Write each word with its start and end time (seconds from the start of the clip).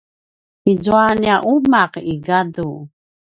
izua 0.71 1.05
nia 1.19 1.37
quma 1.45 1.83
i 2.13 2.15
gadu 2.25 2.69